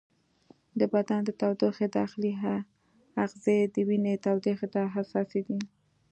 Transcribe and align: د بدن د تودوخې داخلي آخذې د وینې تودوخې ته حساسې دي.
د 0.79 0.81
بدن 0.93 1.19
د 1.25 1.29
تودوخې 1.39 1.87
داخلي 1.97 2.33
آخذې 3.23 3.57
د 3.73 3.75
وینې 3.87 4.13
تودوخې 4.23 4.67
ته 4.75 4.81
حساسې 4.95 5.41
دي. 5.47 5.59